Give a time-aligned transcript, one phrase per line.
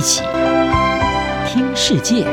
[0.00, 0.22] 一起
[1.46, 2.24] 听世界，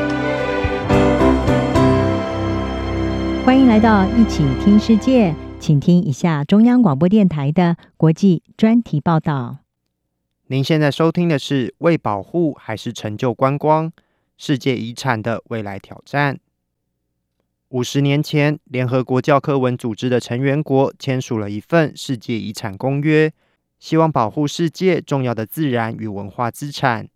[3.44, 9.58] 欢迎来到一起听世界，请听一下中央广播电台的国际专题报道。
[10.46, 13.92] 您现在收听的是《为保护还是成就观光？
[14.38, 16.36] 世界遗产的未来挑战》。
[17.68, 23.30] 五十年前，联合国教科文组织的成员国签署了一份世界遗产公约。
[23.78, 27.06] 希望保护世界重要的自然与文化资产，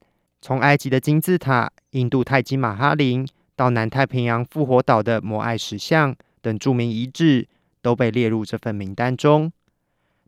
[0.42, 7.46] 从埃及的金字塔、印度泰姬玛哈林到南太平洋复活岛的摩艾石像等著名遗址，
[7.80, 9.52] 都被列入这份名单中。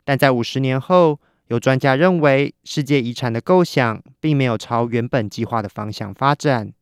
[0.05, 1.19] 但在五十年后，
[1.49, 6.73] 有专家认为，世界遗产的构想并没有朝原本计划的方向发展。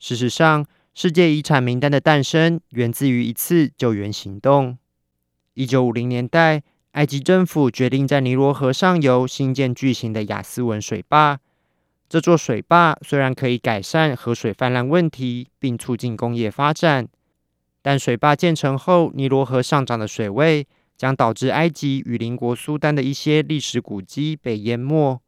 [0.00, 4.76] 事实上，世界遗产名单的诞生源自于一次救援行动。
[5.54, 6.62] 一九五零年代。
[6.92, 11.40] 埃及政府决定在尼罗河上游兴建巨型的亚斯文水坝。
[12.12, 17.08] 这座水坝虽然可以改善河水泛滥问题，并促进工业发展，
[17.80, 25.22] 但水坝建成后，尼罗河上涨的水位将导致埃及与邻国苏丹的一些历史古迹被淹没，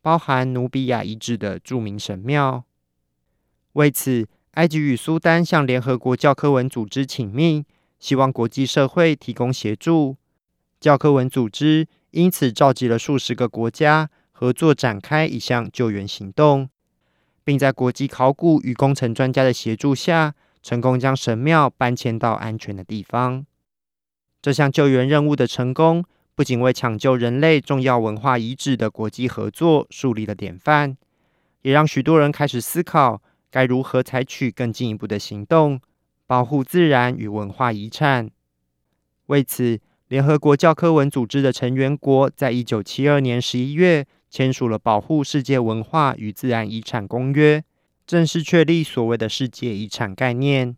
[0.00, 2.62] 包含努比亚遗址的著名神庙。
[3.72, 7.64] 为此，埃及与苏丹向联合国教科文组织请命，
[7.98, 10.16] 希望国际社会提供协助。
[10.78, 14.08] 教科文组织因此召集了数十个国家
[14.40, 16.70] 合作，展开一项救援行动，
[17.42, 23.44] 并在国际考古与工程专家的协助下，成功将神庙搬迁到安全的地方。
[24.40, 26.04] 这项救援任务的成功，
[26.36, 30.96] 不仅为抢救人类重要文化遗址的国际合作树立了典范，
[31.62, 35.80] 也让许多人开始思考该如何采取更进一步的行动，
[36.28, 38.30] 保护自然与文化遗产。
[39.26, 47.60] 为此，联合国教科文组织的成员国在一九七二年十一月签署了《保护世界文化与自然遗产公约》，
[48.06, 50.76] 正式确立所谓的世界遗产概念，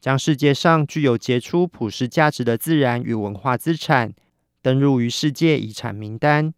[0.00, 4.12] 将世界上具有杰出普世价值的自然与文化资产
[4.62, 6.52] 登入于世界遗产名单，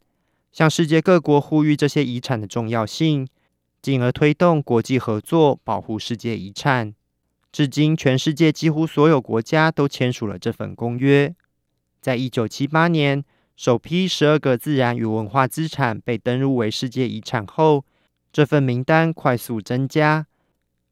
[0.52, 3.26] 向世界各国呼吁这些遗产的重要性，
[3.82, 6.94] 进而推动国际合作保护世界遗产。
[7.50, 11.34] 至今，全世界几乎所有国家都签署了这份公约。
[12.00, 13.24] 在一九七八年，
[13.58, 17.84] 首批十二个自然与文化资产被登录为世界遗产后，
[18.32, 20.28] 这份名单快速增加。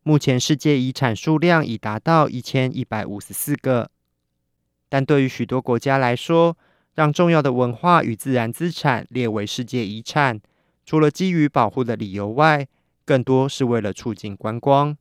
[0.03, 3.89] 目前，世界遗产数量已达到一千一百五十四个。
[4.89, 6.59] 但对于许多国家来说，
[6.97, 10.41] 让重要的文化与自然资产列为世界遗产，
[10.85, 12.67] 除了基于保护的理由外，
[13.05, 14.97] 更多是为了促进观光。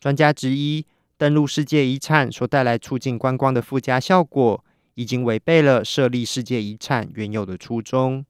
[0.00, 0.86] 专家之一，
[1.18, 4.64] 登录世界遗产所带来促进观光的附加效果。
[4.94, 8.24] 已经违背了设立世界遗产原有的初衷。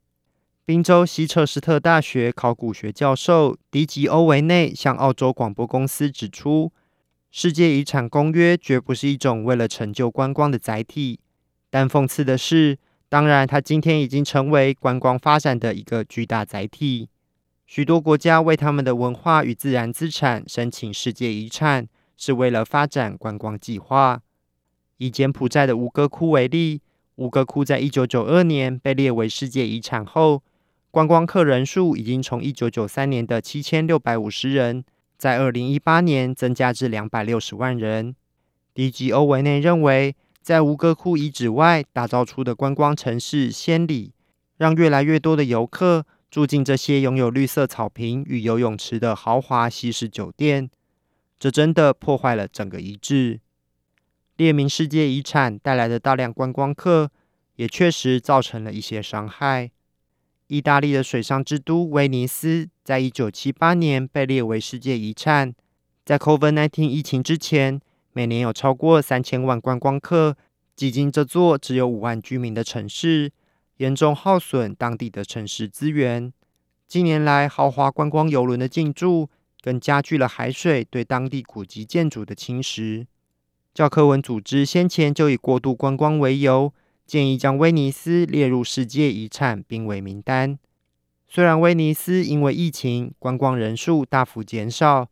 [0.64, 6.72] 宾州西彻斯特大学考古学教授迪吉欧维内向澳洲广播公司指出，
[7.30, 11.18] 世界遗产公约绝不是一种为了成就观光的载体。
[11.70, 12.78] 但讽刺的是，
[13.08, 17.08] 当然，它今天已经成为观光发展的一个巨大载体。
[17.66, 24.22] 许多国家为他们的文化与自然资产申请世界遗产，是为了发展观光计划。
[25.00, 26.82] 以柬埔寨的吴哥窟为例，
[27.14, 30.42] 吴哥窟在一九九二年被列为世界遗产后，
[30.90, 34.84] 观光客人数已经从一九九三年的七千六百五十人，
[35.16, 38.14] 在二零一八年增加至两百六十万人。
[38.74, 44.12] 迪吉欧维内认为，在吴哥窟遗址外打造出的观光城市暹粒，
[44.58, 50.68] 让越来越多的游客住进这些拥有绿色草坪与游泳池的豪华西式酒店，
[51.38, 53.40] 这真的破坏了整个遗址。
[54.40, 57.10] 列明世界遗产带来的大量观光客，
[57.56, 59.70] 也确实造成了一些伤害。
[60.46, 65.54] 意大利的水上之都威尼斯，在一九七八年被列为世界遗产。
[66.06, 67.78] 在 COVID-19 疫情之前，
[68.14, 70.34] 每年有超过三千万观光客
[70.74, 73.30] 挤进这座只有五万居民的城市，
[73.76, 76.32] 严重耗损当地的城市资源。
[76.88, 79.28] 近年来，豪华观光游轮的进驻，
[79.60, 83.04] 更加剧了海水对当地古迹建筑的侵蚀。
[83.80, 86.70] 教科文组织先前就以过度观光为由，
[87.06, 90.58] 建议将威尼斯列入世界遗产濒危名单。
[91.26, 95.08] 虽然威尼斯因为疫情观光人数大幅减少，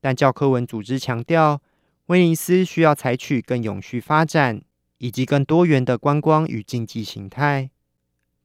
[0.00, 1.60] 但教科文组织强调，
[2.06, 4.62] 威尼斯需要采取更永续发展
[4.98, 7.70] 以及更多元的观光与经济形态。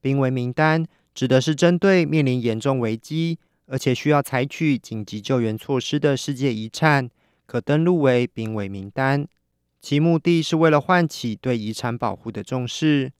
[0.00, 0.84] 濒危名单
[1.14, 7.08] 指的是针对面临严重危机而且需要采取紧急救援措施的世界遗产，
[7.46, 9.24] 可登录为濒危名单。
[9.80, 13.12] 其目的是为了唤起对遗产保护的重视。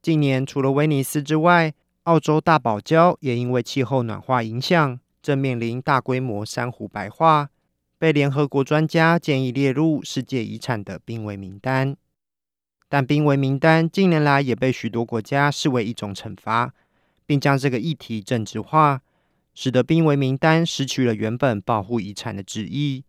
[0.00, 1.74] 近年，除了威尼斯之外，
[2.04, 7.50] 澳洲大堡礁也因为气候暖化影响，正面临大规模珊瑚白化，
[7.98, 11.96] 被联合国专家建议列入世界遗产的濒危名单。
[12.88, 16.74] 但濒危名单近年来也被许多国家视为一种惩罚，
[17.24, 19.02] 并将这个议题政治化，
[19.54, 23.04] 使得濒危名单失去了原本保护遗产的旨意。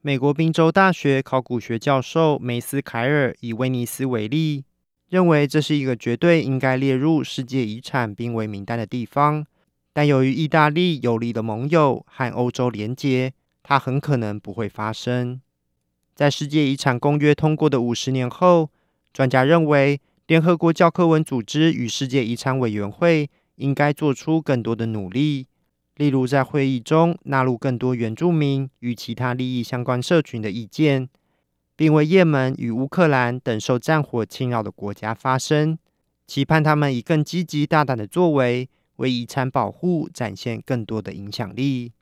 [0.00, 4.64] 美国宾州大学考古学教授梅斯凯尔以威尼斯为例，
[5.08, 9.44] 认为这是一个绝对应该列入世界遗产濒危名单的地方，
[9.92, 13.32] 但由于意大利有力的盟友和欧洲连结，
[13.64, 15.40] 它很可能不会发生。
[16.14, 18.70] 在世界遗产公约通过的五十年后，
[19.12, 25.48] 专家认为，联合国教科文组织与世界遗产委员会应该做出更多的努力，
[25.98, 31.08] 例如在会议中纳入更多原住民与其他利益相关社群的意见。
[31.78, 35.78] 并为也门与乌克兰等受战火侵扰的国家发声，
[36.26, 41.92] 期盼他们以更积极大胆的作为，为遗产保护展现更多的影响力。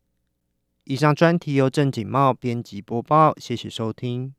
[0.84, 4.32] 以上专题由郑锦茂编辑播报，谢谢收听。